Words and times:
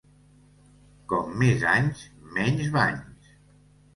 Com 1.11 1.35
més 1.41 1.65
anys, 1.73 2.01
menys 2.37 2.71
banys. 2.79 3.31